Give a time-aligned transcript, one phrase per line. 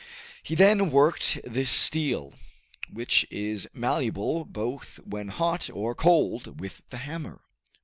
[0.41, 2.33] He then worked this steel,
[2.91, 7.41] which is malleable both when hot or cold, with the hammer.